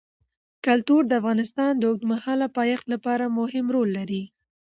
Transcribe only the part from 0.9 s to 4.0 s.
د افغانستان د اوږدمهاله پایښت لپاره مهم رول